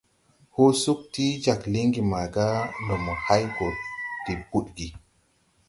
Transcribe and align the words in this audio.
Hɔɔ 0.55 0.69
sug 0.83 0.99
ti 1.13 1.25
jāg 1.43 1.61
lingi 1.73 2.01
maga 2.11 2.47
ndo 2.83 2.95
mo 3.03 3.13
hay 3.25 3.43
gɔ 3.55 3.67
de 4.25 4.33
budgi. 4.49 4.87